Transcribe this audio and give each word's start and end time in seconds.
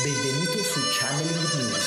Benvenuto 0.00 0.56
su 0.64 0.80
Channeling 0.88 1.52
News, 1.52 1.84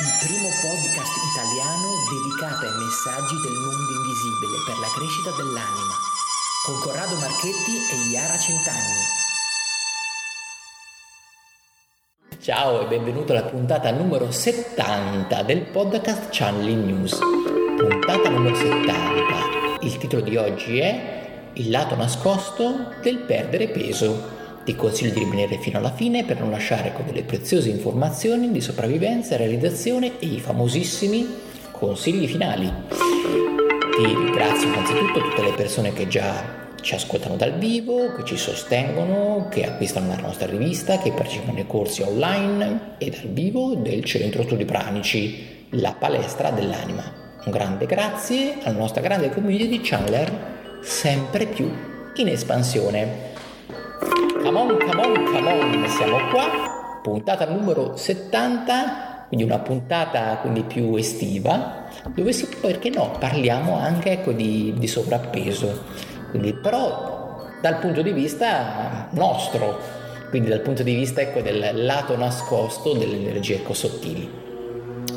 il 0.00 0.26
primo 0.26 0.48
podcast 0.64 1.12
italiano 1.28 1.92
dedicato 2.08 2.64
ai 2.64 2.72
messaggi 2.72 3.36
del 3.42 3.52
mondo 3.52 3.92
invisibile 4.00 4.64
per 4.64 4.78
la 4.78 4.88
crescita 4.96 5.30
dell'anima, 5.36 5.92
con 6.64 6.80
Corrado 6.80 7.14
Marchetti 7.16 7.76
e 7.92 8.08
Iara 8.10 8.38
Centanni. 8.38 9.04
Ciao 12.40 12.80
e 12.80 12.86
benvenuto 12.86 13.32
alla 13.32 13.44
puntata 13.44 13.90
numero 13.90 14.30
70 14.30 15.42
del 15.42 15.66
podcast 15.66 16.28
Channeling 16.30 16.84
News. 16.86 17.18
Puntata 17.18 18.30
numero 18.30 18.56
70. 18.56 19.80
Il 19.82 19.98
titolo 19.98 20.22
di 20.22 20.38
oggi 20.38 20.78
è 20.78 21.50
Il 21.52 21.68
lato 21.68 21.94
nascosto 21.94 22.94
del 23.02 23.18
perdere 23.18 23.68
peso. 23.68 24.43
Ti 24.64 24.74
consiglio 24.76 25.12
di 25.12 25.18
rimanere 25.18 25.58
fino 25.58 25.76
alla 25.76 25.92
fine 25.92 26.24
per 26.24 26.40
non 26.40 26.50
lasciare 26.50 26.94
con 26.94 27.04
delle 27.04 27.22
preziose 27.22 27.68
informazioni 27.68 28.50
di 28.50 28.62
sopravvivenza, 28.62 29.36
realizzazione 29.36 30.18
e 30.18 30.26
i 30.26 30.40
famosissimi 30.40 31.28
consigli 31.70 32.26
finali. 32.26 32.72
Ti 32.88 34.06
ringrazio 34.06 34.68
innanzitutto 34.68 35.20
tutte 35.20 35.42
le 35.42 35.52
persone 35.52 35.92
che 35.92 36.08
già 36.08 36.62
ci 36.80 36.94
ascoltano 36.94 37.36
dal 37.36 37.58
vivo, 37.58 38.14
che 38.14 38.24
ci 38.24 38.38
sostengono, 38.38 39.48
che 39.50 39.66
acquistano 39.66 40.08
la 40.08 40.20
nostra 40.20 40.46
rivista, 40.46 40.96
che 40.96 41.12
partecipano 41.12 41.58
ai 41.58 41.66
corsi 41.66 42.00
online 42.00 42.96
e 42.96 43.10
dal 43.10 43.28
vivo 43.28 43.74
del 43.74 44.02
Centro 44.02 44.44
Studi 44.44 44.64
Pranici, 44.64 45.66
la 45.70 45.92
palestra 45.92 46.50
dell'anima. 46.50 47.02
Un 47.44 47.52
grande 47.52 47.84
grazie 47.84 48.56
alla 48.62 48.78
nostra 48.78 49.02
grande 49.02 49.28
community 49.28 49.68
di 49.68 49.80
channeler 49.82 50.80
sempre 50.80 51.44
più 51.44 51.70
in 52.16 52.28
espansione. 52.28 53.32
Come 54.54 54.72
on, 54.72 54.78
come 54.78 55.02
on, 55.02 55.24
come 55.24 55.52
on, 55.52 55.88
siamo 55.88 56.30
qua, 56.30 57.00
puntata 57.02 57.44
numero 57.44 57.96
70, 57.96 59.24
quindi 59.26 59.44
una 59.44 59.58
puntata 59.58 60.36
quindi 60.36 60.62
più 60.62 60.94
estiva, 60.94 61.88
dove 62.14 62.32
si, 62.32 62.46
perché 62.60 62.88
no, 62.88 63.16
parliamo 63.18 63.76
anche 63.76 64.12
ecco, 64.12 64.30
di, 64.30 64.72
di 64.76 64.86
sovrappeso, 64.86 65.82
quindi, 66.30 66.54
però 66.54 67.48
dal 67.60 67.80
punto 67.80 68.00
di 68.00 68.12
vista 68.12 69.08
nostro, 69.10 69.76
quindi 70.30 70.50
dal 70.50 70.60
punto 70.60 70.84
di 70.84 70.94
vista 70.94 71.20
ecco, 71.20 71.40
del 71.40 71.84
lato 71.84 72.16
nascosto 72.16 72.92
delle 72.92 73.16
energie 73.16 73.56
ecco, 73.56 73.74
sottili, 73.74 74.30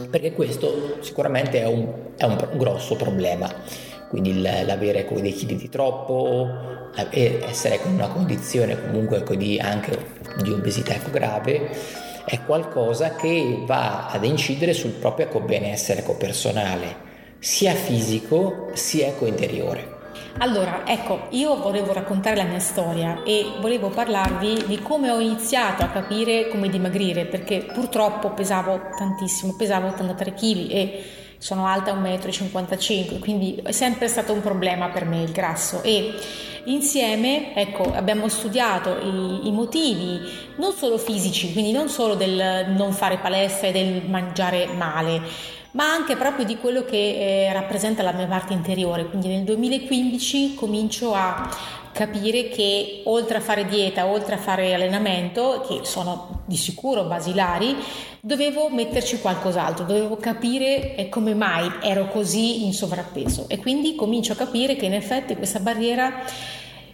perché 0.10 0.34
questo 0.34 0.98
sicuramente 1.02 1.62
è 1.62 1.68
un, 1.68 1.88
è 2.18 2.24
un 2.24 2.38
grosso 2.56 2.96
problema 2.96 3.48
quindi 4.10 4.42
l'avere 4.42 5.00
ecco, 5.00 5.20
dei 5.20 5.34
chili 5.34 5.56
di 5.56 5.70
troppo, 5.70 6.50
essere 7.10 7.80
in 7.86 7.94
una 7.94 8.08
condizione 8.08 8.80
comunque 8.82 9.18
ecco, 9.18 9.36
di, 9.36 9.60
anche 9.60 10.16
di 10.42 10.52
obesità 10.52 10.94
ecco, 10.94 11.12
grave, 11.12 11.70
è 12.26 12.44
qualcosa 12.44 13.16
che 13.16 13.64
va 13.66 14.08
ad 14.08 14.24
incidere 14.24 14.74
sul 14.74 14.92
proprio 14.92 15.28
ecco, 15.28 15.42
benessere 15.42 16.02
ecco, 16.02 16.16
personale, 16.16 17.06
sia 17.40 17.74
fisico 17.74 18.70
sia 18.74 19.08
ecco, 19.08 19.26
interiore. 19.26 19.96
Allora, 20.40 20.86
ecco, 20.86 21.28
io 21.32 21.58
volevo 21.58 21.94
raccontare 21.94 22.36
la 22.36 22.44
mia 22.44 22.60
storia 22.60 23.24
e 23.24 23.54
volevo 23.60 23.90
parlarvi 23.90 24.66
di 24.68 24.80
come 24.82 25.10
ho 25.10 25.20
iniziato 25.20 25.84
a 25.84 25.88
capire 25.88 26.48
come 26.50 26.70
dimagrire, 26.70 27.26
perché 27.26 27.66
purtroppo 27.74 28.32
pesavo 28.32 28.90
tantissimo, 28.96 29.56
pesavo 29.56 29.88
83 29.88 30.34
kg 30.34 30.70
e 30.70 31.04
sono 31.38 31.66
alta 31.68 31.94
1,55 31.94 33.16
m, 33.16 33.20
quindi 33.20 33.60
è 33.64 33.72
sempre 33.72 34.08
stato 34.08 34.34
un 34.34 34.42
problema 34.42 34.90
per 34.90 35.06
me 35.06 35.22
il 35.22 35.32
grasso 35.32 35.84
e 35.84 36.14
insieme 36.66 37.56
ecco, 37.56 37.92
abbiamo 37.94 38.28
studiato 38.28 38.98
i, 38.98 39.48
i, 39.48 39.52
motivi 39.52 40.20
non 40.58 40.74
solo 40.74 40.98
fisici, 40.98 41.52
quindi 41.54 41.72
non 41.72 41.90
solo 41.90 42.16
del 42.16 42.74
non 42.76 42.92
fare 42.92 43.18
palestra 43.18 43.68
e 43.68 43.72
del 43.72 44.10
mangiare 44.10 44.68
male, 44.68 45.22
ma 45.72 45.92
anche 45.92 46.16
proprio 46.16 46.46
di 46.46 46.58
quello 46.58 46.84
che 46.84 47.46
eh, 47.48 47.54
rappresenta 47.54 48.02
la 48.04 48.12
mia 48.12 48.28
parte 48.28 48.54
interiore. 48.54 49.06
Quindi 49.06 49.28
nel 49.28 49.44
2015 49.44 50.56
comincio 50.56 51.14
a 51.14 51.50
capire 51.98 52.48
che 52.50 53.02
oltre 53.06 53.38
a 53.38 53.42
fare 53.42 53.66
dieta, 53.66 54.06
oltre 54.06 54.36
a 54.36 54.38
fare 54.38 54.76
allenamento, 54.76 55.66
che 55.68 55.80
sono 55.84 56.44
di 56.46 56.56
sicuro 56.56 57.06
basilari, 57.06 57.76
dovevo 58.22 58.70
metterci 58.70 59.20
qualcos'altro, 59.20 59.84
dovevo 59.84 60.16
capire 60.18 60.96
eh, 60.96 61.10
come 61.10 61.34
mai 61.34 61.68
ero 61.82 62.08
così 62.10 62.66
in 62.66 62.74
sovrappeso. 62.74 63.46
E 63.50 63.58
quindi 63.58 63.96
comincio 63.96 64.34
a 64.34 64.36
capire 64.36 64.76
che 64.76 64.86
in 64.86 64.94
effetti 64.94 65.36
questa 65.36 65.60
barriera 65.60 66.24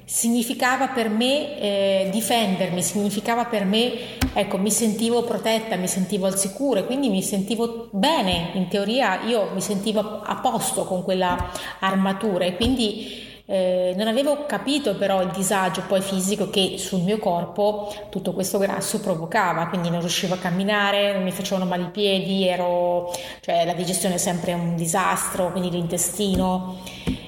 significava 0.06 0.88
per 0.88 1.09
me 1.09 1.59
eh, 1.59 2.09
difendermi, 2.09 2.81
significava 2.81 3.44
per 3.44 3.66
me, 3.66 3.92
ecco, 4.34 4.58
mi 4.58 4.72
sentivo 4.72 5.24
protetta, 5.24 5.75
mi 5.75 5.90
sentivo 5.90 6.28
al 6.28 6.38
sicuro 6.38 6.80
e 6.80 6.86
quindi 6.86 7.09
mi 7.09 7.22
sentivo 7.22 7.90
bene, 7.92 8.52
in 8.53 8.69
teoria 8.69 9.24
io 9.24 9.50
mi 9.53 9.62
sentivo 9.62 10.22
a 10.24 10.36
posto 10.38 10.86
con 10.86 11.03
quella 11.03 11.52
armatura 11.80 12.46
e 12.46 12.56
quindi 12.56 13.31
eh, 13.46 13.94
non 13.98 14.08
avevo 14.08 14.46
capito 14.46 14.96
però 14.96 15.22
il 15.22 15.31
disagio 15.31 15.84
poi 15.86 16.02
fisico 16.02 16.50
che 16.50 16.76
sul 16.78 17.02
mio 17.02 17.18
corpo 17.18 17.94
tutto 18.09 18.31
questo 18.31 18.58
grasso 18.58 19.02
provocava, 19.02 19.68
quindi 19.68 19.90
non 19.90 20.00
riuscivo 20.00 20.36
a 20.36 20.38
camminare, 20.38 21.14
non 21.14 21.24
mi 21.24 21.31
facevano 21.31 21.66
male 21.66 21.84
i 21.84 21.90
piedi, 21.90 22.48
ero, 22.48 23.12
cioè 23.42 23.66
la 23.66 23.74
digestione 23.74 24.16
è 24.16 24.18
sempre 24.18 24.54
un 24.54 24.76
disastro, 24.76 25.52
quindi 25.52 25.70
l'intestino. 25.72 26.78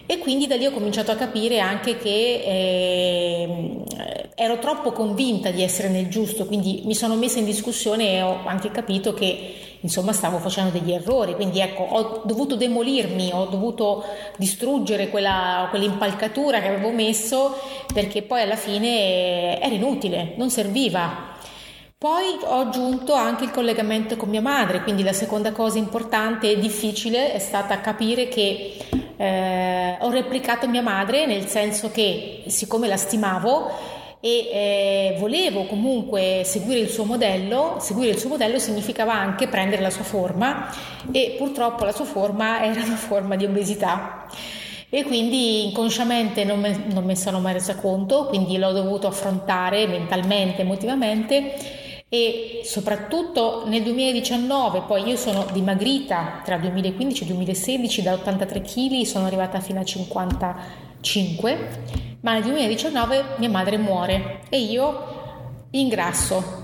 E 0.08 0.20
quindi 0.20 0.46
da 0.46 0.56
lì 0.56 0.68
ho 0.68 0.72
cominciato 0.72 1.10
a 1.10 1.16
capire 1.16 1.60
anche 1.60 1.98
che 1.98 2.44
eh, 2.46 3.84
ero 4.36 4.60
troppo 4.60 4.92
convinta 4.92 5.50
di 5.50 5.64
essere 5.64 5.90
nel 5.90 6.10
giusto, 6.10 6.46
quindi 6.46 6.84
mi 6.86 6.94
sono 6.94 7.16
messa 7.16 7.40
in 7.40 7.46
discussione 7.46 8.14
e 8.14 8.22
ho 8.22 8.42
anche 8.46 8.70
capito 8.70 9.16
che 9.16 9.54
insomma 9.80 10.14
stavo 10.14 10.38
facendo 10.38 10.78
degli 10.78 10.92
errori, 10.92 11.34
quindi 11.34 11.60
ecco 11.60 11.84
ho 11.84 12.22
dovuto 12.24 12.56
demolirmi, 12.56 13.32
ho 13.34 13.46
dovuto 13.46 14.04
distruggere 14.38 15.10
quella, 15.10 15.68
quell'impalcatura 15.72 16.60
che 16.60 16.68
avevo 16.68 16.92
messo 16.92 17.58
perché 17.92 18.22
poi 18.22 18.44
alla 18.44 18.58
fine 18.58 19.60
era 19.60 19.74
inutile, 19.74 20.34
non 20.38 20.52
serviva. 20.52 21.34
Poi 21.98 22.38
ho 22.44 22.60
aggiunto 22.60 23.14
anche 23.14 23.46
il 23.46 23.52
collegamento 23.52 24.18
con 24.18 24.30
mia 24.30 24.42
madre, 24.42 24.84
quindi 24.84 25.02
la 25.02 25.14
seconda 25.14 25.52
cosa 25.52 25.80
importante 25.80 26.52
e 26.52 26.60
difficile 26.60 27.34
è 27.34 27.40
stata 27.40 27.80
capire 27.80 28.28
che 28.28 28.78
eh, 29.18 29.98
ho 30.00 30.10
replicato 30.10 30.68
mia 30.68 30.82
madre, 30.82 31.26
nel 31.26 31.48
senso 31.48 31.92
che 31.92 32.44
siccome 32.48 32.88
la 32.88 32.98
stimavo, 32.98 33.72
e 34.20 34.50
eh, 34.52 35.16
volevo 35.20 35.66
comunque 35.66 36.42
seguire 36.46 36.80
il 36.80 36.90
suo 36.90 37.04
modello, 37.04 37.76
seguire 37.80 38.12
il 38.12 38.18
suo 38.18 38.30
modello 38.30 38.58
significava 38.58 39.14
anche 39.14 39.48
prendere 39.48 39.84
la 39.84 39.92
sua 39.92 40.04
forma 40.04 40.68
e 41.12 41.36
purtroppo 41.38 41.86
la 41.86 41.92
sua 41.92 42.06
forma 42.06 42.64
era 42.66 42.82
una 42.84 42.96
forma 42.96 43.36
di 43.36 43.46
obesità. 43.46 44.26
E 44.90 45.04
quindi 45.04 45.66
inconsciamente 45.66 46.44
non 46.44 46.60
me, 46.60 46.86
non 46.92 47.04
me 47.04 47.16
sono 47.16 47.40
mai 47.40 47.54
resa 47.54 47.76
conto, 47.76 48.26
quindi 48.26 48.58
l'ho 48.58 48.72
dovuto 48.72 49.08
affrontare 49.08 49.86
mentalmente, 49.88 50.62
emotivamente 50.62 51.84
e 52.16 52.62
soprattutto 52.64 53.64
nel 53.66 53.84
2019, 53.84 54.84
poi 54.88 55.04
io 55.04 55.18
sono 55.18 55.46
dimagrita 55.52 56.42
tra 56.46 56.58
2015 56.58 57.24
e 57.24 57.26
2016 57.28 58.02
da 58.02 58.14
83 58.14 58.62
kg, 58.62 59.02
sono 59.02 59.26
arrivata 59.26 59.60
fino 59.60 59.82
a 59.82 59.84
55 59.84 62.14
ma 62.22 62.32
nel 62.34 62.44
2019 62.44 63.24
mia 63.38 63.50
madre 63.50 63.78
muore 63.78 64.40
e 64.50 64.62
io 64.62 65.68
ingrasso. 65.72 66.64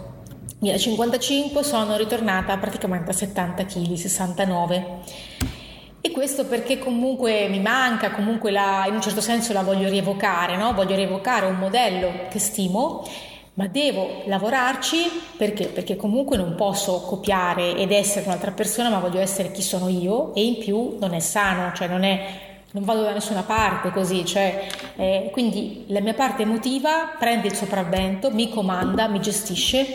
Io 0.62 0.74
a 0.74 0.78
55 0.78 1.64
sono 1.64 1.98
ritornata 1.98 2.56
praticamente 2.58 3.12
a 3.12 3.14
70 3.14 3.66
kg, 3.66 3.94
69. 3.94 5.00
E 6.00 6.12
questo 6.12 6.46
perché 6.46 6.80
comunque 6.80 7.48
mi 7.50 7.60
manca, 7.60 8.12
comunque 8.12 8.52
la, 8.52 8.86
in 8.88 8.94
un 8.94 9.02
certo 9.02 9.22
senso 9.22 9.54
la 9.54 9.64
voglio 9.64 9.90
rievocare, 9.90 10.56
no? 10.56 10.74
voglio 10.74 10.96
rievocare 10.96 11.46
un 11.46 11.58
modello 11.58 12.28
che 12.30 12.40
stimo, 12.40 13.04
ma 13.62 13.68
devo 13.68 14.24
lavorarci 14.26 14.98
perché? 15.38 15.68
Perché 15.68 15.96
comunque 15.96 16.36
non 16.36 16.56
posso 16.56 17.02
copiare 17.02 17.76
ed 17.76 17.92
essere 17.92 18.26
un'altra 18.26 18.52
persona, 18.52 18.90
ma 18.90 18.98
voglio 18.98 19.20
essere 19.20 19.52
chi 19.52 19.62
sono 19.62 19.88
io 19.88 20.34
e 20.34 20.44
in 20.44 20.58
più 20.58 20.98
non 21.00 21.14
è 21.14 21.20
sano, 21.20 21.72
cioè 21.76 21.88
non 21.88 22.04
è 22.04 22.50
non 22.72 22.86
vado 22.86 23.04
da 23.04 23.12
nessuna 23.12 23.44
parte 23.44 23.92
così, 23.92 24.26
cioè, 24.26 24.66
eh, 24.96 25.30
quindi 25.34 25.84
la 25.88 26.00
mia 26.00 26.14
parte 26.14 26.44
emotiva 26.44 27.16
prende 27.20 27.48
il 27.48 27.54
sopravvento, 27.54 28.32
mi 28.32 28.50
comanda, 28.50 29.10
mi 29.10 29.20
gestisce, 29.20 29.86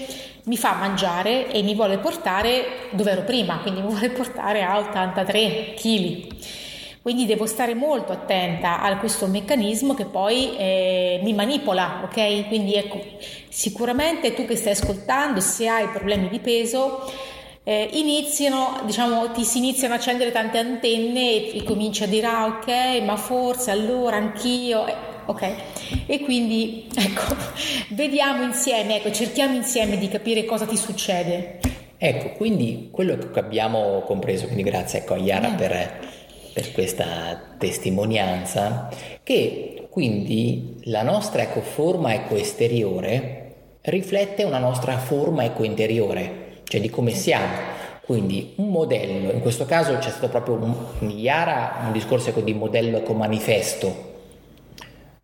mi 0.45 0.59
fa 0.59 0.75
mangiare 0.75 1.51
e 1.51 1.63
mi 1.63 1.75
vuole 1.75 1.97
portare 1.97 2.89
dove 2.91 3.13
ero 3.13 3.23
prima, 3.23 3.61
quindi 3.63 3.81
mi 3.81 3.89
vuole 3.89 4.11
portare 4.11 4.63
a 4.63 4.79
83 4.79 5.75
kg. 5.75 6.27
Quindi 7.07 7.25
devo 7.25 7.47
stare 7.47 7.77
molto 7.77 8.11
attenta 8.11 8.83
a 8.83 8.97
questo 8.99 9.29
meccanismo 9.29 9.95
che 9.95 10.07
poi 10.07 10.57
eh, 10.57 11.21
mi 11.23 11.35
manipola, 11.35 12.01
ok? 12.03 12.49
Quindi 12.49 12.75
ecco, 12.75 13.01
sicuramente 13.49 14.35
tu 14.35 14.45
che 14.45 14.57
stai 14.57 14.73
ascoltando, 14.73 15.39
se 15.39 15.69
hai 15.69 15.87
problemi 15.87 16.29
di 16.29 16.41
peso, 16.41 17.09
eh, 17.63 17.91
iniziano, 17.93 18.81
diciamo, 18.87 19.31
ti 19.31 19.45
si 19.45 19.59
iniziano 19.59 19.95
a 19.95 19.99
accendere 19.99 20.33
tante 20.33 20.59
antenne 20.59 21.53
e, 21.53 21.59
e 21.59 21.63
cominci 21.63 22.03
a 22.03 22.09
dire 22.09 22.27
ah 22.27 22.47
ok, 22.47 23.03
ma 23.05 23.15
forse 23.15 23.71
allora 23.71 24.17
anch'io. 24.17 24.85
ok. 25.27 25.55
E 26.07 26.21
quindi, 26.23 26.89
ecco, 26.93 27.37
vediamo 27.91 28.43
insieme, 28.43 28.97
ecco, 28.97 29.13
cerchiamo 29.13 29.55
insieme 29.55 29.97
di 29.97 30.09
capire 30.09 30.45
cosa 30.45 30.67
ti 30.67 30.77
succede. 30.77 31.61
Ecco, 31.99 32.31
quindi 32.33 32.89
quello 32.91 33.17
che 33.17 33.39
abbiamo 33.39 34.01
compreso, 34.01 34.47
quindi 34.47 34.65
grazie 34.65 34.99
ecco, 34.99 35.15
a 35.15 35.19
Iara 35.19 35.53
eh. 35.53 35.57
per, 35.57 36.15
per, 36.57 36.73
questa 36.73 37.39
testimonianza, 37.59 38.89
che 39.23 39.89
quindi 39.91 40.79
la 40.85 41.03
nostra 41.03 41.43
ecco, 41.43 41.61
forma 41.61 42.15
ecco, 42.15 42.35
esteriore 42.35 43.75
riflette 43.83 44.43
una 44.43 44.57
nostra 44.57 44.97
forma 44.97 45.45
ecco, 45.45 45.65
interiore, 45.65 46.63
cioè 46.65 46.81
di 46.81 46.89
come 46.89 47.11
siamo. 47.11 47.75
Quindi 48.07 48.55
un 48.57 48.71
modello, 48.71 49.33
in 49.33 49.41
questo 49.41 49.67
caso 49.67 49.99
c'è 49.99 50.09
stato 50.09 50.29
proprio 50.31 50.55
un, 50.55 51.11
Iara 51.11 51.83
un 51.85 51.93
discorso 51.93 52.31
ecco, 52.31 52.41
di 52.41 52.55
modello 52.55 52.97
ecco, 52.97 53.13
manifesto, 53.13 54.15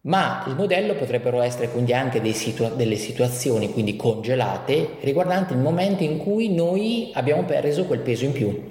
ma 0.02 0.44
il 0.48 0.54
modello 0.54 0.94
potrebbero 0.96 1.40
essere 1.40 1.70
quindi 1.70 1.94
anche 1.94 2.20
situa- 2.34 2.70
delle 2.70 2.96
situazioni 2.96 3.72
quindi 3.72 3.96
congelate 3.96 4.96
riguardanti 5.00 5.54
il 5.54 5.60
momento 5.60 6.02
in 6.02 6.18
cui 6.18 6.52
noi 6.52 7.10
abbiamo 7.14 7.44
perso 7.44 7.86
quel 7.86 8.00
peso 8.00 8.26
in 8.26 8.32
più. 8.32 8.70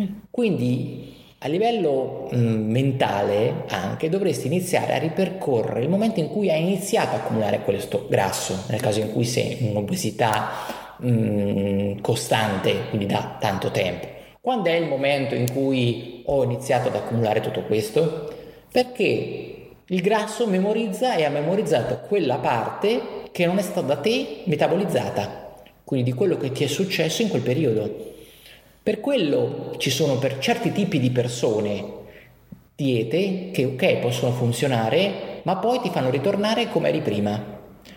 Mm. 0.00 0.04
Quindi 0.30 1.14
a 1.46 1.48
livello 1.48 2.28
mh, 2.30 2.36
mm, 2.36 2.70
mentale 2.70 3.64
anche 3.68 4.08
dovresti 4.08 4.48
iniziare 4.48 4.94
a 4.94 4.98
ripercorrere 4.98 5.80
il 5.80 5.88
momento 5.88 6.18
in 6.18 6.28
cui 6.28 6.50
hai 6.50 6.60
iniziato 6.60 7.14
a 7.14 7.18
accumulare 7.18 7.60
questo 7.60 8.06
grasso, 8.08 8.64
nel 8.68 8.80
caso 8.80 9.00
in 9.00 9.12
cui 9.12 9.24
sei 9.24 9.62
in 9.62 9.70
un'obesità 9.70 10.48
mh, 10.98 11.08
mm, 11.08 11.98
costante, 12.00 12.88
quindi 12.88 13.06
da 13.06 13.36
tanto 13.38 13.70
tempo. 13.70 14.08
Quando 14.40 14.68
è 14.68 14.74
il 14.74 14.86
momento 14.86 15.34
in 15.34 15.50
cui 15.50 16.22
ho 16.26 16.42
iniziato 16.42 16.88
ad 16.88 16.96
accumulare 16.96 17.40
tutto 17.40 17.62
questo? 17.62 18.32
Perché 18.70 19.52
il 19.86 20.00
grasso 20.00 20.46
memorizza 20.48 21.14
e 21.14 21.24
ha 21.24 21.30
memorizzato 21.30 22.00
quella 22.08 22.38
parte 22.38 23.22
che 23.30 23.46
non 23.46 23.58
è 23.58 23.62
stata 23.62 23.82
da 23.82 23.96
te 23.96 24.42
metabolizzata, 24.44 25.54
quindi 25.84 26.10
di 26.10 26.16
quello 26.16 26.36
che 26.36 26.50
ti 26.50 26.64
è 26.64 26.66
successo 26.66 27.22
in 27.22 27.28
quel 27.28 27.42
periodo. 27.42 28.14
Per 28.86 29.00
quello 29.00 29.74
ci 29.78 29.90
sono 29.90 30.16
per 30.16 30.38
certi 30.38 30.70
tipi 30.70 31.00
di 31.00 31.10
persone 31.10 31.84
diete 32.76 33.50
che 33.52 33.64
ok 33.64 33.96
possono 33.96 34.30
funzionare, 34.30 35.40
ma 35.42 35.56
poi 35.56 35.80
ti 35.80 35.90
fanno 35.90 36.08
ritornare 36.08 36.68
come 36.68 36.90
eri 36.90 37.00
prima. 37.00 37.36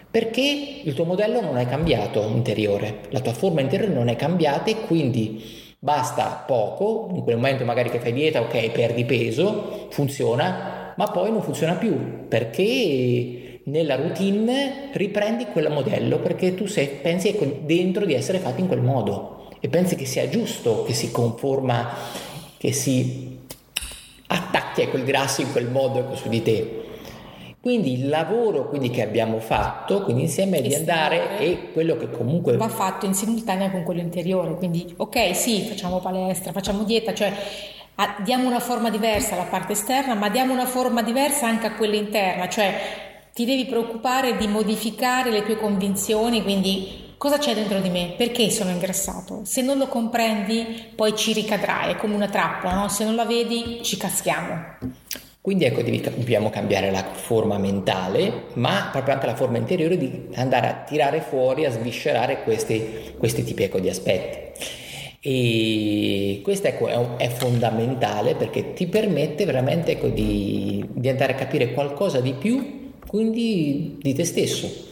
Perché 0.10 0.82
il 0.84 0.94
tuo 0.96 1.06
modello 1.06 1.42
non 1.42 1.60
è 1.60 1.68
cambiato 1.68 2.24
interiore, 2.24 3.02
la 3.10 3.20
tua 3.20 3.34
forma 3.34 3.62
interiore 3.62 3.94
non 3.94 4.08
è 4.08 4.16
cambiata 4.16 4.72
e 4.72 4.82
quindi 4.88 5.76
basta 5.78 6.44
poco, 6.48 7.12
in 7.14 7.22
quel 7.22 7.36
momento 7.36 7.66
magari 7.66 7.92
che 7.92 8.00
fai 8.00 8.12
dieta, 8.12 8.42
ok, 8.42 8.72
perdi 8.72 9.06
peso, 9.06 9.90
funziona, 9.92 10.96
ma 10.98 11.06
poi 11.12 11.30
non 11.30 11.44
funziona 11.44 11.76
più 11.76 12.26
perché 12.28 13.62
nella 13.66 13.96
routine 13.96 14.90
riprendi 14.94 15.46
quel 15.52 15.70
modello 15.70 16.18
perché 16.18 16.56
tu 16.56 16.66
sei, 16.66 16.88
pensi 17.00 17.38
dentro 17.64 18.06
di 18.06 18.16
essere 18.16 18.40
fatto 18.40 18.60
in 18.60 18.68
quel 18.68 18.82
modo 18.82 19.39
e 19.60 19.68
pensi 19.68 19.96
che 19.96 20.06
sia 20.06 20.30
giusto 20.30 20.84
che 20.84 20.94
si 20.94 21.12
conforma, 21.12 21.90
che 22.58 22.72
si 22.72 23.38
attacchi 24.28 24.84
a 24.84 24.90
quel 24.90 25.04
grasso 25.04 25.42
in 25.42 25.52
quel 25.52 25.70
modo 25.70 26.16
su 26.16 26.30
di 26.30 26.42
te. 26.42 26.84
Quindi 27.62 27.92
il 27.92 28.08
lavoro 28.08 28.70
quindi, 28.70 28.90
che 28.90 29.02
abbiamo 29.02 29.40
fatto 29.40 30.04
quindi 30.04 30.24
insieme 30.24 30.60
è 30.60 30.62
di 30.62 30.74
andare 30.74 31.40
e 31.40 31.72
quello 31.74 31.98
che 31.98 32.10
comunque 32.10 32.56
va 32.56 32.70
fatto 32.70 33.06
in 33.06 33.14
simultanea 33.14 33.70
con 33.70 33.84
quello 33.84 34.00
interiore. 34.00 34.56
Quindi 34.56 34.94
ok, 34.96 35.36
sì, 35.36 35.64
facciamo 35.64 36.00
palestra, 36.00 36.54
facciamo 36.54 36.84
dieta, 36.84 37.14
cioè 37.14 37.34
diamo 38.24 38.48
una 38.48 38.62
forma 38.62 38.90
diversa 38.90 39.34
alla 39.34 39.44
parte 39.44 39.74
esterna, 39.74 40.14
ma 40.14 40.30
diamo 40.30 40.54
una 40.54 40.66
forma 40.66 41.02
diversa 41.02 41.48
anche 41.48 41.68
a 41.68 41.74
quella 41.74 41.96
interna, 41.96 42.48
cioè 42.48 42.74
ti 43.34 43.44
devi 43.44 43.66
preoccupare 43.66 44.38
di 44.38 44.48
modificare 44.48 45.30
le 45.30 45.44
tue 45.44 45.58
convinzioni, 45.58 46.42
quindi 46.44 47.08
cosa 47.20 47.38
c'è 47.38 47.54
dentro 47.54 47.82
di 47.82 47.90
me? 47.90 48.14
Perché 48.18 48.50
sono 48.50 48.72
ingrassato? 48.72 49.42
Se 49.44 49.62
non 49.62 49.78
lo 49.78 49.88
comprendi, 49.88 50.66
poi 50.96 51.16
ci 51.16 51.34
ricadrai, 51.34 51.92
è 51.92 51.98
come 51.98 52.16
una 52.16 52.30
trappola, 52.30 52.74
no? 52.74 52.88
se 52.88 53.04
non 53.04 53.16
la 53.16 53.26
vedi 53.26 53.82
ci 53.84 53.98
caschiamo. 53.98 54.78
Quindi 55.42 55.66
ecco, 55.66 55.82
dobbiamo 55.82 56.50
cambiare 56.50 56.92
la 56.92 57.04
forma 57.04 57.58
mentale, 57.58 58.46
ma 58.54 58.88
proprio 58.92 59.14
anche 59.14 59.26
la 59.26 59.36
forma 59.36 59.58
interiore 59.58 59.98
di 59.98 60.28
andare 60.36 60.68
a 60.68 60.74
tirare 60.86 61.20
fuori, 61.20 61.66
a 61.66 61.72
sviscerare 61.72 62.42
questi, 62.44 63.14
questi 63.18 63.44
tipi 63.44 63.64
ecco, 63.64 63.80
di 63.80 63.90
aspetti. 63.90 64.78
E 65.22 66.40
questo 66.42 66.68
ecco, 66.68 66.88
è, 66.88 67.26
è, 67.26 67.28
fondamentale 67.28 68.36
perché 68.36 68.72
ti 68.74 68.88
permette 68.88 69.44
veramente 69.44 69.92
ecco, 69.92 70.08
di, 70.08 70.86
di, 70.90 71.10
andare 71.10 71.34
a 71.34 71.36
capire 71.36 71.74
qualcosa 71.74 72.22
di 72.22 72.34
più 72.34 72.92
quindi 73.06 73.98
di 74.00 74.14
te 74.14 74.24
stesso. 74.24 74.88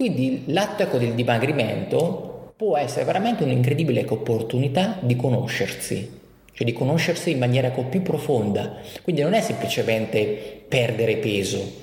Quindi 0.00 0.44
l'atto 0.46 0.84
ecco, 0.84 0.96
del 0.96 1.12
dimagrimento 1.12 2.54
può 2.56 2.78
essere 2.78 3.04
veramente 3.04 3.42
un'incredibile 3.42 4.06
opportunità 4.08 4.96
di 4.98 5.14
conoscersi, 5.14 6.20
cioè 6.54 6.66
di 6.66 6.72
conoscersi 6.72 7.32
in 7.32 7.38
maniera 7.38 7.68
più 7.68 8.00
profonda. 8.00 8.76
Quindi 9.02 9.20
non 9.20 9.34
è 9.34 9.42
semplicemente 9.42 10.64
perdere 10.66 11.18
peso, 11.18 11.82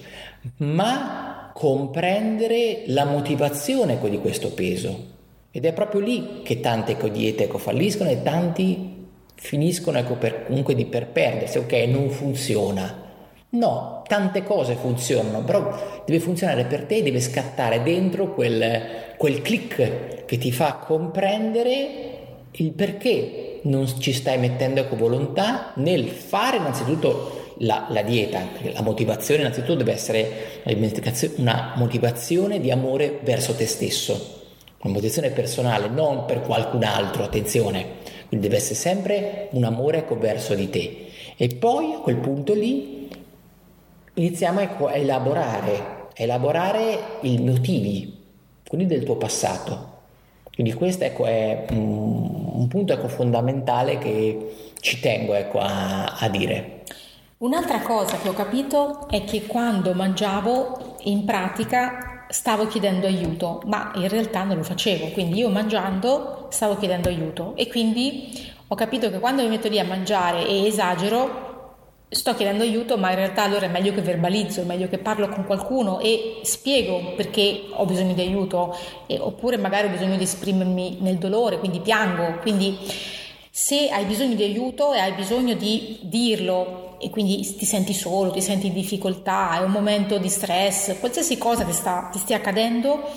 ma 0.57 1.51
comprendere 1.53 2.85
la 2.87 3.05
motivazione 3.05 3.99
di 4.01 4.17
questo 4.17 4.49
peso 4.49 4.97
ed 5.51 5.65
è 5.65 5.73
proprio 5.73 6.01
lì 6.01 6.41
che 6.41 6.59
tante 6.59 6.97
diete 7.11 7.47
falliscono 7.59 8.09
e 8.09 8.23
tanti 8.23 9.05
finiscono 9.35 9.99
ecco, 9.99 10.15
per, 10.15 10.45
comunque 10.47 10.73
di 10.73 10.85
per 10.85 11.05
perdersi, 11.09 11.59
ok, 11.59 11.71
non 11.87 12.09
funziona. 12.09 13.05
No, 13.49 14.03
tante 14.07 14.43
cose 14.43 14.75
funzionano, 14.75 15.43
però 15.43 16.03
deve 16.05 16.19
funzionare 16.19 16.65
per 16.65 16.83
te, 16.83 17.01
deve 17.01 17.21
scattare 17.21 17.81
dentro 17.81 18.33
quel, 18.33 19.15
quel 19.15 19.41
click 19.41 20.25
che 20.25 20.37
ti 20.37 20.51
fa 20.51 20.75
comprendere 20.75 22.15
il 22.51 22.71
perché 22.73 23.59
non 23.63 23.87
ci 23.99 24.11
stai 24.11 24.37
mettendo 24.37 24.85
con 24.87 24.97
volontà 24.97 25.71
nel 25.75 26.07
fare 26.07 26.57
innanzitutto 26.57 27.53
la, 27.59 27.87
la, 27.89 28.01
dieta, 28.01 28.41
la 28.73 28.81
motivazione 28.81 29.41
innanzitutto 29.41 29.75
deve 29.75 29.93
essere 29.93 30.61
una 31.37 31.73
motivazione 31.75 32.59
di 32.59 32.69
amore 32.69 33.19
verso 33.23 33.53
te 33.53 33.65
stesso. 33.65 34.35
Una 34.81 34.93
motivazione 34.93 35.31
personale, 35.31 35.87
non 35.87 36.25
per 36.25 36.41
qualcun 36.41 36.83
altro, 36.83 37.23
attenzione, 37.23 37.85
quindi 38.27 38.47
deve 38.47 38.59
essere 38.59 38.75
sempre 38.75 39.47
un 39.51 39.63
amore 39.63 39.99
ecco, 39.99 40.17
verso 40.17 40.53
di 40.53 40.69
te. 40.69 41.07
E 41.35 41.47
poi 41.47 41.93
a 41.93 41.99
quel 41.99 42.17
punto 42.17 42.53
lì 42.53 43.06
iniziamo 44.17 44.59
ecco, 44.59 44.87
a 44.87 44.95
elaborare, 44.95 46.07
a 46.09 46.23
elaborare 46.23 47.19
i 47.21 47.37
motivi, 47.39 48.25
quindi 48.67 48.87
del 48.87 49.03
tuo 49.03 49.15
passato. 49.15 49.95
Quindi 50.53 50.73
questo 50.73 51.03
ecco, 51.03 51.25
è 51.25 51.65
un, 51.69 52.51
un 52.53 52.67
punto 52.67 52.93
ecco, 52.93 53.07
fondamentale 53.07 53.97
che 53.99 54.73
ci 54.79 54.99
tengo 54.99 55.33
ecco, 55.35 55.59
a, 55.59 56.17
a 56.17 56.29
dire. 56.29 56.83
Un'altra 57.37 57.81
cosa 57.81 58.17
che 58.17 58.29
ho 58.29 58.33
capito 58.33 59.07
è 59.07 59.23
che 59.23 59.45
quando 59.45 59.93
mangiavo 59.93 60.95
in 61.03 61.23
pratica 61.23 62.25
stavo 62.29 62.65
chiedendo 62.65 63.05
aiuto, 63.05 63.61
ma 63.67 63.91
in 63.95 64.07
realtà 64.07 64.43
non 64.43 64.57
lo 64.57 64.63
facevo, 64.63 65.09
quindi 65.11 65.37
io 65.37 65.49
mangiando 65.49 66.47
stavo 66.49 66.75
chiedendo 66.77 67.09
aiuto 67.09 67.53
e 67.55 67.67
quindi 67.67 68.51
ho 68.67 68.75
capito 68.75 69.11
che 69.11 69.19
quando 69.19 69.43
mi 69.43 69.49
metto 69.49 69.69
lì 69.69 69.79
a 69.79 69.85
mangiare 69.85 70.45
e 70.47 70.65
esagero 70.65 71.46
sto 72.09 72.35
chiedendo 72.35 72.63
aiuto, 72.63 72.97
ma 72.97 73.09
in 73.09 73.17
realtà 73.17 73.43
allora 73.43 73.65
è 73.65 73.69
meglio 73.69 73.93
che 73.93 74.01
verbalizzo, 74.01 74.61
è 74.61 74.63
meglio 74.63 74.87
che 74.87 74.97
parlo 74.97 75.27
con 75.27 75.45
qualcuno 75.45 75.99
e 75.99 76.39
spiego 76.43 77.13
perché 77.15 77.63
ho 77.69 77.85
bisogno 77.85 78.13
di 78.13 78.21
aiuto, 78.21 78.75
e, 79.07 79.19
oppure 79.19 79.57
magari 79.57 79.87
ho 79.87 79.91
bisogno 79.91 80.15
di 80.15 80.23
esprimermi 80.23 80.97
nel 81.01 81.17
dolore, 81.17 81.59
quindi 81.59 81.79
piango. 81.79 82.39
Quindi 82.39 82.77
se 83.49 83.89
hai 83.89 84.05
bisogno 84.05 84.35
di 84.35 84.43
aiuto 84.43 84.93
e 84.93 84.99
hai 84.99 85.13
bisogno 85.13 85.53
di 85.55 85.99
dirlo 86.03 86.95
e 86.99 87.09
quindi 87.09 87.55
ti 87.55 87.65
senti 87.65 87.93
solo, 87.93 88.31
ti 88.31 88.41
senti 88.41 88.67
in 88.67 88.73
difficoltà, 88.73 89.59
è 89.59 89.63
un 89.63 89.71
momento 89.71 90.17
di 90.17 90.29
stress, 90.29 90.99
qualsiasi 90.99 91.37
cosa 91.37 91.63
ti, 91.63 91.73
sta, 91.73 92.09
ti 92.11 92.19
stia 92.19 92.37
accadendo, 92.37 93.09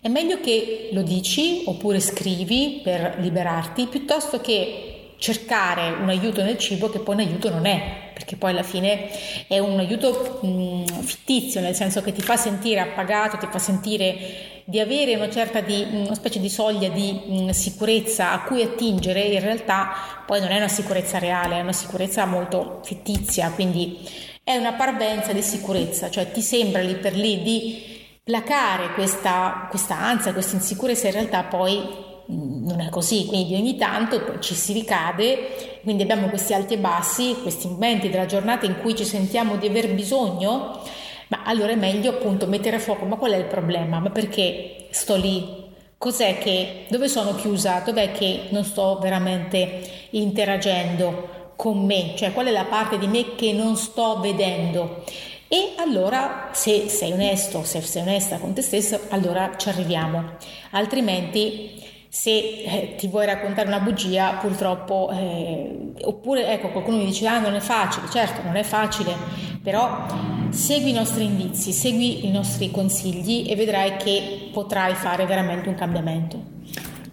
è 0.00 0.08
meglio 0.08 0.38
che 0.40 0.90
lo 0.92 1.02
dici 1.02 1.64
oppure 1.66 1.98
scrivi 1.98 2.80
per 2.82 3.16
liberarti 3.18 3.86
piuttosto 3.86 4.40
che 4.40 5.14
cercare 5.18 5.90
un 6.00 6.08
aiuto 6.08 6.42
nel 6.42 6.58
cibo 6.58 6.88
che 6.90 7.00
poi 7.00 7.14
un 7.14 7.20
aiuto 7.22 7.50
non 7.50 7.66
è, 7.66 8.05
perché 8.16 8.36
poi 8.36 8.52
alla 8.52 8.62
fine 8.62 9.10
è 9.46 9.58
un 9.58 9.78
aiuto 9.78 10.38
mh, 10.40 11.02
fittizio, 11.02 11.60
nel 11.60 11.74
senso 11.74 12.00
che 12.00 12.12
ti 12.12 12.22
fa 12.22 12.38
sentire 12.38 12.80
appagato, 12.80 13.36
ti 13.36 13.46
fa 13.50 13.58
sentire 13.58 14.62
di 14.64 14.80
avere 14.80 15.16
una 15.16 15.28
certa 15.28 15.60
di, 15.60 15.86
una 15.90 16.14
specie 16.14 16.40
di 16.40 16.48
soglia 16.48 16.88
di 16.88 17.12
mh, 17.12 17.50
sicurezza 17.50 18.32
a 18.32 18.40
cui 18.44 18.62
attingere, 18.62 19.20
in 19.20 19.40
realtà 19.40 20.22
poi 20.24 20.40
non 20.40 20.50
è 20.50 20.56
una 20.56 20.66
sicurezza 20.66 21.18
reale, 21.18 21.58
è 21.58 21.60
una 21.60 21.74
sicurezza 21.74 22.24
molto 22.24 22.80
fittizia, 22.84 23.50
quindi 23.50 23.98
è 24.42 24.56
una 24.56 24.72
parvenza 24.72 25.34
di 25.34 25.42
sicurezza, 25.42 26.08
cioè 26.08 26.32
ti 26.32 26.40
sembra 26.40 26.80
lì 26.80 26.94
per 26.94 27.14
lì 27.14 27.42
di 27.42 27.82
placare 28.24 28.94
questa, 28.94 29.66
questa 29.68 29.98
ansia, 29.98 30.32
questa 30.32 30.56
insicurezza, 30.56 31.08
in 31.08 31.12
realtà 31.12 31.42
poi 31.42 32.04
non 32.28 32.80
è 32.80 32.88
così, 32.88 33.26
quindi 33.26 33.54
ogni 33.54 33.76
tanto 33.76 34.38
ci 34.40 34.54
si 34.54 34.72
ricade, 34.72 35.75
quindi 35.86 36.02
abbiamo 36.02 36.26
questi 36.28 36.52
alti 36.52 36.74
e 36.74 36.78
bassi, 36.78 37.36
questi 37.42 37.68
momenti 37.68 38.10
della 38.10 38.26
giornata 38.26 38.66
in 38.66 38.76
cui 38.80 38.96
ci 38.96 39.04
sentiamo 39.04 39.54
di 39.54 39.68
aver 39.68 39.94
bisogno 39.94 40.82
Ma 41.28 41.42
allora 41.44 41.70
è 41.70 41.76
meglio 41.76 42.10
appunto 42.10 42.48
mettere 42.48 42.74
a 42.74 42.78
fuoco, 42.80 43.04
ma 43.04 43.14
qual 43.14 43.30
è 43.32 43.36
il 43.36 43.44
problema? 43.44 44.00
Ma 44.00 44.10
perché 44.10 44.86
sto 44.90 45.14
lì? 45.14 45.64
Cos'è 45.96 46.38
che, 46.38 46.86
dove 46.88 47.06
sono 47.06 47.36
chiusa? 47.36 47.82
Dov'è 47.84 48.10
che 48.10 48.46
non 48.48 48.64
sto 48.64 48.98
veramente 49.00 50.08
interagendo 50.10 51.52
con 51.54 51.84
me? 51.84 52.14
Cioè 52.16 52.32
qual 52.32 52.46
è 52.46 52.50
la 52.50 52.64
parte 52.64 52.98
di 52.98 53.06
me 53.06 53.36
che 53.36 53.52
non 53.52 53.76
sto 53.76 54.18
vedendo? 54.18 55.04
E 55.46 55.74
allora, 55.76 56.50
se 56.52 56.88
sei 56.88 57.12
onesto, 57.12 57.62
se 57.62 57.80
sei 57.80 58.02
onesta 58.02 58.38
con 58.38 58.54
te 58.54 58.62
stesso, 58.62 59.02
allora 59.10 59.52
ci 59.56 59.68
arriviamo. 59.68 60.32
Altrimenti, 60.70 61.80
se 62.08 62.30
eh, 62.30 62.94
ti 62.96 63.08
vuoi 63.08 63.26
raccontare 63.26 63.68
una 63.68 63.80
bugia, 63.80 64.38
purtroppo, 64.40 65.10
eh, 65.12 65.92
oppure 66.02 66.52
ecco, 66.52 66.68
qualcuno 66.68 66.98
mi 66.98 67.06
dice: 67.06 67.26
Ah, 67.26 67.38
non 67.38 67.54
è 67.54 67.60
facile. 67.60 68.08
Certo, 68.10 68.42
non 68.42 68.56
è 68.56 68.62
facile, 68.62 69.14
però 69.62 70.06
segui 70.50 70.90
i 70.90 70.94
nostri 70.94 71.24
indizi, 71.24 71.72
segui 71.72 72.26
i 72.26 72.30
nostri 72.30 72.70
consigli 72.70 73.50
e 73.50 73.56
vedrai 73.56 73.96
che 73.96 74.48
potrai 74.52 74.94
fare 74.94 75.26
veramente 75.26 75.68
un 75.68 75.74
cambiamento. 75.74 76.54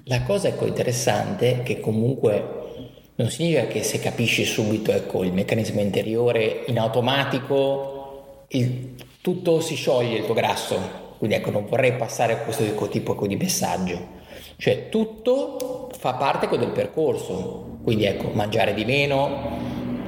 La 0.06 0.22
cosa 0.24 0.50
ecco, 0.50 0.66
interessante 0.66 1.60
è 1.60 1.64
che 1.64 1.80
comunque 1.80 2.62
non 3.16 3.30
significa 3.30 3.68
che 3.68 3.84
se 3.84 4.00
capisci 4.00 4.44
subito 4.44 4.92
ecco, 4.92 5.24
il 5.24 5.32
meccanismo 5.32 5.80
interiore 5.80 6.64
in 6.68 6.80
automatico 6.80 8.46
il, 8.50 8.96
tutto 9.22 9.62
si 9.62 9.76
scioglie 9.76 10.18
il 10.18 10.26
tuo 10.26 10.34
grasso. 10.34 11.02
Quindi 11.18 11.38
ecco, 11.38 11.52
non 11.52 11.66
vorrei 11.66 11.94
passare 11.94 12.44
questo 12.44 12.90
tipo 12.90 13.28
di 13.28 13.36
messaggio. 13.36 14.22
Cioè 14.58 14.90
tutto 14.90 15.90
fa 15.98 16.14
parte 16.14 16.48
del 16.58 16.72
percorso. 16.72 17.78
Quindi 17.84 18.06
ecco, 18.06 18.30
mangiare 18.34 18.74
di 18.74 18.86
meno, 18.86 19.58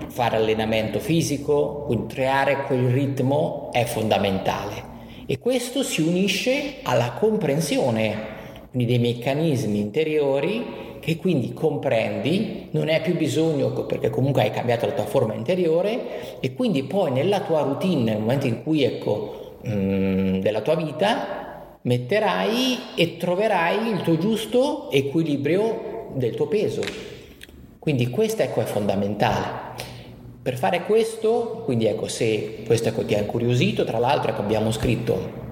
fare 0.08 0.38
allenamento 0.38 1.00
fisico, 1.00 1.84
quindi 1.88 2.14
creare 2.14 2.64
quel 2.64 2.90
ritmo 2.90 3.70
è 3.72 3.84
fondamentale. 3.84 4.94
E 5.26 5.40
questo 5.40 5.84
si 5.84 6.02
unisce 6.02 6.76
alla 6.84 7.12
comprensione 7.20 8.34
dei 8.72 9.00
meccanismi 9.00 9.80
interiori 9.80 10.84
che 11.00 11.18
quindi 11.18 11.54
comprendi, 11.54 12.70
non 12.72 12.90
hai 12.90 13.00
più 13.02 13.16
bisogno 13.16 13.72
perché 13.86 14.10
comunque 14.10 14.42
hai 14.42 14.52
cambiato 14.52 14.88
la 14.88 14.94
tua 14.94 15.06
forma 15.06 15.36
interiore 15.36 16.40
e 16.40 16.54
quindi 16.56 16.84
poi 16.84 17.12
nella 17.12 17.42
tua 17.42 17.62
routine, 17.62 18.12
nel 18.12 18.20
momento 18.20 18.48
in 18.48 18.64
cui 18.64 18.84
ecco 18.84 19.58
mm, 19.68 20.40
della 20.40 20.62
tua 20.62 20.76
vita, 20.76 21.45
metterai 21.86 22.78
e 22.96 23.18
troverai 23.18 23.90
il 23.92 24.02
tuo 24.02 24.18
giusto 24.18 24.90
equilibrio 24.92 26.10
del 26.14 26.34
tuo 26.36 26.48
peso. 26.48 26.82
Quindi 27.78 28.10
questo 28.10 28.42
ecco 28.42 28.62
è 28.62 28.66
fondamentale. 28.66 29.74
Per 30.42 30.58
fare 30.58 30.84
questo, 30.84 31.62
quindi 31.66 31.86
ecco 31.86 32.08
se 32.08 32.64
questo 32.66 32.90
ecco, 32.90 33.06
ti 33.06 33.14
ha 33.14 33.20
incuriosito, 33.20 33.84
tra 33.84 34.00
l'altro 34.00 34.32
ecco, 34.32 34.42
abbiamo 34.42 34.72
scritto 34.72 35.44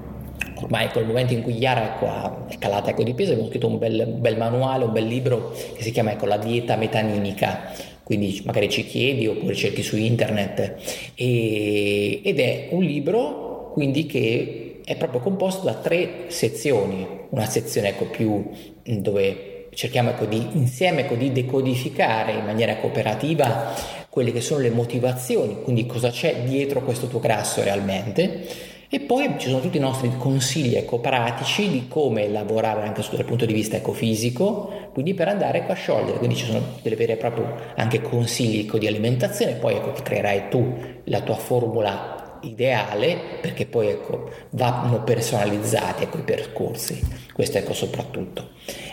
ormai 0.56 0.90
col 0.92 1.06
momento 1.06 1.34
in 1.34 1.44
cui 1.44 1.56
Chiara 1.56 1.96
ecco, 1.96 2.48
è 2.48 2.58
calata 2.58 2.92
ecco, 2.92 3.04
di 3.04 3.14
peso 3.14 3.32
abbiamo 3.32 3.50
scritto 3.50 3.68
un 3.68 3.78
bel, 3.78 4.04
un 4.08 4.22
bel, 4.22 4.38
manuale, 4.38 4.86
un 4.86 4.92
bel 4.92 5.06
libro 5.06 5.52
che 5.52 5.84
si 5.84 5.92
chiama 5.92 6.14
ecco, 6.14 6.26
La 6.26 6.38
dieta 6.38 6.76
metanimica 6.76 7.72
quindi 8.04 8.42
magari 8.46 8.70
ci 8.70 8.86
chiedi 8.86 9.28
oppure 9.28 9.56
cerchi 9.56 9.82
su 9.82 9.96
internet 9.96 10.76
e, 11.16 12.22
ed 12.24 12.40
è 12.40 12.68
un 12.72 12.84
libro 12.84 13.72
quindi 13.74 14.06
che 14.06 14.63
è 14.84 14.96
proprio 14.96 15.22
composto 15.22 15.66
da 15.66 15.76
tre 15.76 16.26
sezioni. 16.28 17.08
Una 17.30 17.46
sezione 17.46 17.90
ecco, 17.90 18.06
più 18.06 18.50
dove 18.84 19.68
cerchiamo 19.74 20.12
ecco, 20.12 20.26
di, 20.26 20.50
insieme 20.54 21.02
ecco, 21.02 21.16
di 21.16 21.32
decodificare 21.32 22.34
in 22.34 22.46
maniera 22.46 22.78
cooperativa 22.78 23.74
quelle 24.10 24.32
che 24.32 24.42
sono 24.42 24.62
le 24.62 24.70
motivazioni 24.70 25.64
quindi 25.64 25.88
cosa 25.88 26.12
c'è 26.12 26.44
dietro 26.44 26.84
questo 26.84 27.08
tuo 27.08 27.20
grasso 27.20 27.64
realmente. 27.64 28.72
E 28.94 29.00
poi 29.00 29.34
ci 29.40 29.50
sono 29.50 29.60
tutti 29.60 29.78
i 29.78 29.80
nostri 29.80 30.12
consigli 30.20 30.76
ecco, 30.76 31.00
pratici 31.00 31.68
di 31.68 31.88
come 31.88 32.28
lavorare 32.28 32.86
anche 32.86 33.02
dal 33.10 33.26
punto 33.26 33.44
di 33.44 33.54
vista 33.54 33.76
ecofisico, 33.78 34.90
quindi 34.94 35.16
per 35.16 35.30
andare 35.30 35.60
ecco, 35.60 35.72
a 35.72 35.76
sciogliere, 35.76 36.20
quindi 36.20 36.36
ci 36.36 36.46
sono 36.46 36.62
delle 36.84 36.96
vere 36.96 37.14
e 37.14 37.18
proprie 37.18 37.74
anche 37.76 38.02
consigli 38.02 38.60
ecco, 38.60 38.78
di 38.78 38.86
alimentazione, 38.86 39.54
poi 39.54 39.78
ecco, 39.78 39.94
creerai 39.94 40.50
tu 40.50 40.76
la 41.06 41.22
tua 41.22 41.34
formula 41.34 42.23
ideale 42.44 43.18
perché 43.42 43.66
poi 43.66 43.88
ecco, 43.88 44.30
vanno 44.52 45.04
personalizzati 45.04 46.04
ecco, 46.04 46.18
i 46.18 46.24
percorsi, 46.24 47.02
questo 47.34 47.58
ecco 47.58 47.74
soprattutto, 47.74 48.50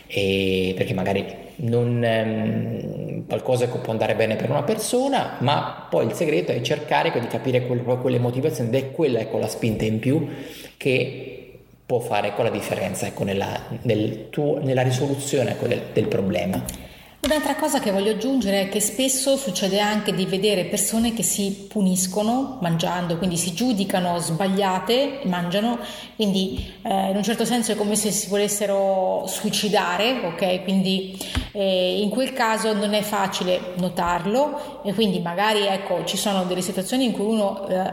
e 0.06 0.72
perché 0.76 0.94
magari 0.94 1.24
non, 1.56 2.02
ehm, 2.02 3.26
qualcosa 3.26 3.68
che 3.68 3.78
può 3.78 3.92
andare 3.92 4.14
bene 4.14 4.36
per 4.36 4.50
una 4.50 4.62
persona, 4.62 5.36
ma 5.40 5.86
poi 5.88 6.06
il 6.06 6.12
segreto 6.12 6.52
è 6.52 6.60
cercare 6.60 7.12
di 7.18 7.26
capire 7.26 7.66
quelle, 7.66 7.82
quelle 7.82 8.18
motivazioni 8.18 8.68
ed 8.70 8.74
è 8.82 8.90
quella 8.92 9.20
ecco, 9.20 9.38
la 9.38 9.48
spinta 9.48 9.84
in 9.84 9.98
più 9.98 10.28
che 10.76 11.58
può 11.84 11.98
fare 12.00 12.28
ecco, 12.28 12.42
la 12.42 12.50
differenza 12.50 13.06
ecco, 13.06 13.24
nella, 13.24 13.66
nel 13.82 14.28
tuo, 14.30 14.60
nella 14.62 14.82
risoluzione 14.82 15.52
ecco, 15.52 15.66
del, 15.66 15.82
del 15.92 16.06
problema. 16.06 16.88
Un'altra 17.22 17.54
cosa 17.54 17.80
che 17.80 17.90
voglio 17.90 18.12
aggiungere 18.12 18.62
è 18.62 18.68
che 18.70 18.80
spesso 18.80 19.36
succede 19.36 19.78
anche 19.78 20.14
di 20.14 20.24
vedere 20.24 20.64
persone 20.64 21.12
che 21.12 21.22
si 21.22 21.66
puniscono 21.68 22.56
mangiando, 22.62 23.18
quindi 23.18 23.36
si 23.36 23.52
giudicano 23.52 24.18
sbagliate, 24.18 25.20
mangiano, 25.24 25.78
quindi 26.16 26.72
eh, 26.80 27.10
in 27.10 27.16
un 27.16 27.22
certo 27.22 27.44
senso 27.44 27.72
è 27.72 27.76
come 27.76 27.94
se 27.94 28.10
si 28.10 28.28
volessero 28.28 29.24
suicidare, 29.26 30.22
ok? 30.24 30.62
Quindi 30.62 31.18
eh, 31.52 32.00
in 32.00 32.08
quel 32.08 32.32
caso 32.32 32.72
non 32.72 32.94
è 32.94 33.02
facile 33.02 33.74
notarlo 33.76 34.80
e 34.82 34.94
quindi 34.94 35.20
magari 35.20 35.66
ecco 35.66 36.04
ci 36.06 36.16
sono 36.16 36.44
delle 36.44 36.62
situazioni 36.62 37.04
in 37.04 37.12
cui 37.12 37.26
uno 37.26 37.68
eh, 37.68 37.90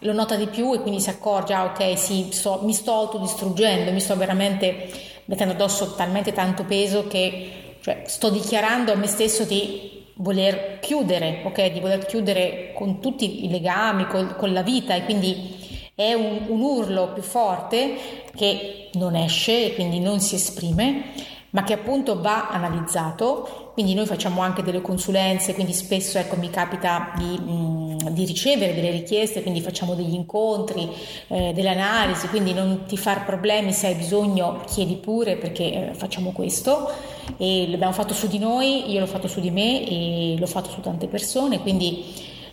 lo 0.00 0.12
nota 0.12 0.34
di 0.34 0.48
più 0.48 0.74
e 0.74 0.80
quindi 0.80 1.00
si 1.00 1.10
accorge, 1.10 1.52
ah 1.52 1.66
ok, 1.66 1.96
sì, 1.96 2.30
so, 2.32 2.58
mi 2.64 2.72
sto 2.72 2.92
autodistruggendo, 2.92 3.92
mi 3.92 4.00
sto 4.00 4.16
veramente 4.16 5.12
mettendo 5.26 5.54
addosso 5.54 5.94
talmente 5.94 6.32
tanto 6.32 6.64
peso 6.64 7.06
che 7.06 7.63
cioè 7.84 8.04
sto 8.06 8.30
dichiarando 8.30 8.92
a 8.92 8.94
me 8.94 9.06
stesso 9.06 9.44
di 9.44 10.06
voler 10.14 10.78
chiudere, 10.80 11.42
ok? 11.44 11.70
Di 11.70 11.80
voler 11.80 12.06
chiudere 12.06 12.72
con 12.74 12.98
tutti 12.98 13.44
i 13.44 13.50
legami, 13.50 14.06
con, 14.06 14.36
con 14.38 14.54
la 14.54 14.62
vita 14.62 14.94
e 14.94 15.04
quindi 15.04 15.90
è 15.94 16.14
un, 16.14 16.46
un 16.46 16.62
urlo 16.62 17.12
più 17.12 17.22
forte 17.22 17.94
che 18.34 18.88
non 18.94 19.14
esce 19.16 19.66
e 19.66 19.74
quindi 19.74 20.00
non 20.00 20.20
si 20.20 20.36
esprime 20.36 21.12
ma 21.54 21.62
che 21.62 21.72
appunto 21.72 22.20
va 22.20 22.48
analizzato. 22.48 23.70
Quindi 23.74 23.94
noi 23.94 24.06
facciamo 24.06 24.40
anche 24.42 24.62
delle 24.62 24.80
consulenze, 24.80 25.54
quindi 25.54 25.72
spesso 25.72 26.18
ecco, 26.18 26.36
mi 26.36 26.50
capita 26.50 27.12
di, 27.16 27.24
mh, 27.24 27.52
mm, 27.52 27.96
di, 28.10 28.24
ricevere 28.24 28.74
delle 28.74 28.90
richieste, 28.90 29.42
quindi 29.42 29.60
facciamo 29.60 29.94
degli 29.94 30.14
incontri, 30.14 30.88
eh, 31.28 31.52
delle 31.52 31.70
analisi, 31.70 32.28
quindi 32.28 32.52
non 32.52 32.84
ti 32.86 32.96
far 32.96 33.24
problemi 33.24 33.72
se 33.72 33.88
hai 33.88 33.94
bisogno, 33.94 34.62
chiedi 34.66 34.94
pure 34.96 35.36
perché 35.36 35.90
eh, 35.90 35.94
facciamo 35.94 36.30
questo 36.30 36.90
e 37.36 37.66
l'abbiamo 37.68 37.92
fatto 37.92 38.14
su 38.14 38.28
di 38.28 38.38
noi, 38.38 38.92
io 38.92 39.00
l'ho 39.00 39.06
fatto 39.06 39.26
su 39.26 39.40
di 39.40 39.50
me 39.50 39.88
e 39.88 40.36
l'ho 40.38 40.46
fatto 40.46 40.70
su 40.70 40.80
tante 40.80 41.08
persone, 41.08 41.60
quindi 41.60 42.04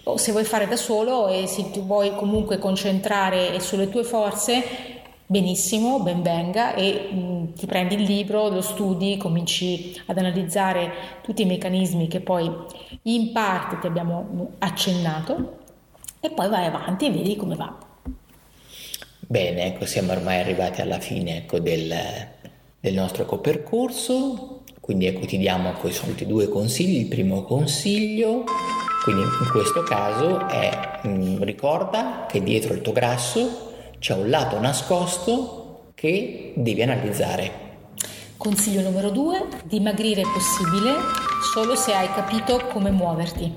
oh, 0.03 0.17
se 0.17 0.31
vuoi 0.31 0.43
fare 0.43 0.67
da 0.67 0.75
solo 0.75 1.27
e 1.27 1.45
se 1.45 1.69
ti 1.69 1.79
vuoi 1.79 2.15
comunque 2.15 2.57
concentrare 2.57 3.59
sulle 3.59 3.89
tue 3.89 4.03
forze, 4.03 4.90
benissimo, 5.31 6.01
ben 6.01 6.21
venga 6.21 6.75
e 6.75 7.07
mh, 7.09 7.15
mm, 7.15 7.53
ti 7.53 7.65
prendi 7.65 7.95
il 7.95 8.01
libro, 8.01 8.49
lo 8.49 8.59
studi, 8.59 9.15
cominci 9.15 9.97
ad 10.07 10.17
analizzare 10.17 10.91
tutti 11.23 11.43
i 11.43 11.45
meccanismi 11.45 12.09
che 12.09 12.19
poi 12.19 12.51
in 13.03 13.31
parte 13.31 13.79
ti 13.79 13.87
abbiamo 13.87 14.51
accennato 14.59 15.59
e 16.19 16.31
poi 16.31 16.49
vai 16.49 16.65
avanti 16.65 17.05
e 17.05 17.11
vedi 17.11 17.37
come 17.37 17.55
va. 17.55 17.73
Bene, 19.19 19.67
ecco, 19.67 19.85
siamo 19.85 20.11
ormai 20.11 20.41
arrivati 20.41 20.81
alla 20.81 20.99
fine 20.99 21.37
ecco, 21.37 21.59
del, 21.59 21.95
del 22.81 22.93
nostro 22.93 23.23
percorso, 23.39 24.63
quindi 24.81 25.05
ecco, 25.05 25.25
ti 25.25 25.37
diamo 25.37 25.69
ecco, 25.69 25.87
i 25.87 25.93
soliti 25.93 26.27
due 26.27 26.49
consigli. 26.49 26.99
Il 26.99 27.07
primo 27.07 27.43
consiglio, 27.43 28.43
quindi 29.05 29.21
in 29.21 29.49
questo 29.49 29.83
caso, 29.83 30.45
è 30.49 30.99
mh, 31.03 31.09
mm, 31.09 31.43
ricorda 31.43 32.25
che 32.27 32.43
dietro 32.43 32.73
il 32.73 32.81
tuo 32.81 32.91
grasso 32.91 33.69
c'è 34.01 34.13
un 34.15 34.29
lato 34.31 34.59
nascosto 34.59 35.91
che 35.93 36.53
devi 36.55 36.81
analizzare. 36.81 37.69
Consiglio 38.35 38.81
numero 38.81 39.11
due, 39.11 39.45
dimagrire 39.65 40.21
è 40.21 40.23
possibile 40.23 40.93
solo 41.53 41.75
se 41.75 41.93
hai 41.93 42.11
capito 42.11 42.65
come 42.71 42.89
muoverti. 42.89 43.53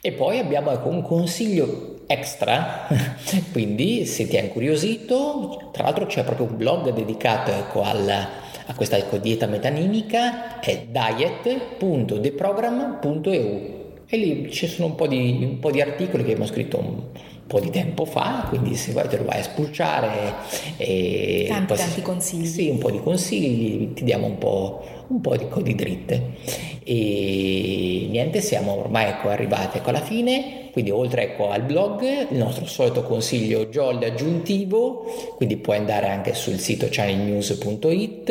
E 0.00 0.12
poi 0.12 0.38
abbiamo 0.38 0.70
ecco, 0.70 0.88
un 0.88 1.02
consiglio 1.02 1.96
extra, 2.06 2.86
quindi 3.52 4.06
se 4.06 4.26
ti 4.26 4.38
ha 4.38 4.40
incuriosito, 4.40 5.68
tra 5.70 5.82
l'altro 5.82 6.06
c'è 6.06 6.24
proprio 6.24 6.46
un 6.46 6.56
blog 6.56 6.90
dedicato 6.94 7.50
ecco, 7.50 7.82
al, 7.82 8.08
a 8.08 8.74
questa 8.74 8.96
ecco, 8.96 9.18
dieta 9.18 9.46
metanimica, 9.46 10.60
è 10.60 10.86
diet.deprogram.eu 10.86 13.76
e 14.08 14.16
lì 14.16 14.50
ci 14.50 14.66
sono 14.66 14.86
un 14.86 14.94
po' 14.94 15.06
di, 15.06 15.38
un 15.42 15.58
po 15.58 15.70
di 15.70 15.80
articoli 15.80 16.24
che 16.24 16.32
abbiamo 16.32 16.50
scritto 16.50 16.78
un, 16.78 17.02
po' 17.48 17.58
di 17.58 17.70
tempo 17.70 18.04
fa, 18.04 18.44
quindi 18.48 18.76
se 18.76 18.92
vuoi 18.92 19.08
te 19.08 19.16
lo 19.16 19.24
vai 19.24 19.40
a 19.40 19.42
spulciare. 19.42 20.34
E 20.76 21.46
tanti, 21.48 21.74
tanti 21.74 22.02
consigli. 22.02 22.44
Sì, 22.44 22.68
un 22.68 22.78
po' 22.78 22.90
di 22.90 23.00
consigli, 23.00 23.94
ti 23.94 24.04
diamo 24.04 24.26
un 24.26 24.38
po', 24.38 24.84
un 25.08 25.20
po 25.20 25.34
di, 25.34 25.74
dritte. 25.74 26.36
E 26.84 28.06
niente, 28.10 28.40
siamo 28.40 28.78
ormai 28.78 29.08
ecco, 29.08 29.30
arrivati 29.30 29.78
ecco, 29.78 29.88
alla 29.88 30.02
fine, 30.02 30.67
quindi 30.78 30.94
oltre 30.94 31.24
ecco, 31.24 31.50
al 31.50 31.62
blog, 31.62 32.30
il 32.30 32.36
nostro 32.36 32.64
solito 32.64 33.02
consiglio 33.02 33.66
Jolly 33.66 34.04
aggiuntivo, 34.04 35.32
quindi 35.34 35.56
puoi 35.56 35.76
andare 35.76 36.06
anche 36.06 36.34
sul 36.34 36.60
sito 36.60 36.86
channelnews.it 36.88 38.30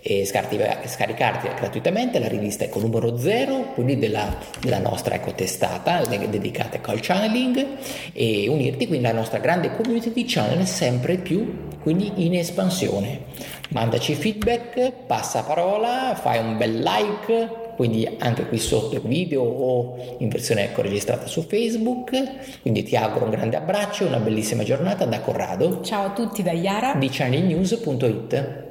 e 0.00 0.24
scaricarti 0.24 1.48
gratuitamente 1.56 2.20
la 2.20 2.28
rivista 2.28 2.62
Eco 2.62 2.78
numero 2.78 3.18
0, 3.18 3.72
quindi 3.74 3.98
della, 3.98 4.32
della 4.60 4.78
nostra 4.78 5.16
ecco, 5.16 5.32
testata 5.32 6.04
dedicata 6.04 6.76
ecco, 6.76 6.92
al 6.92 7.00
channeling 7.00 7.66
e 8.12 8.48
unirti 8.48 8.86
quindi 8.86 9.08
alla 9.08 9.18
nostra 9.18 9.40
grande 9.40 9.74
community 9.74 10.12
di 10.12 10.24
channel 10.24 10.64
sempre 10.64 11.16
più 11.16 11.70
quindi 11.82 12.24
in 12.24 12.36
espansione. 12.36 13.22
Mandaci 13.70 14.14
feedback, 14.14 14.92
passa 15.04 15.42
parola, 15.42 16.14
fai 16.14 16.38
un 16.38 16.56
bel 16.56 16.78
like, 16.78 17.61
quindi 17.76 18.08
anche 18.18 18.46
qui 18.46 18.58
sotto 18.58 18.96
il 18.96 19.02
video 19.02 19.42
o 19.42 20.16
in 20.18 20.28
versione 20.28 20.64
ecco, 20.64 20.82
registrata 20.82 21.26
su 21.26 21.42
Facebook. 21.42 22.60
Quindi 22.60 22.82
ti 22.82 22.96
auguro 22.96 23.24
un 23.24 23.30
grande 23.30 23.56
abbraccio 23.56 24.04
e 24.04 24.08
una 24.08 24.18
bellissima 24.18 24.62
giornata 24.62 25.04
da 25.04 25.20
Corrado. 25.20 25.80
Ciao 25.82 26.06
a 26.06 26.10
tutti 26.10 26.42
da 26.42 26.52
Yara 26.52 26.94
di 26.94 27.08
channelnews.it. 27.08 28.70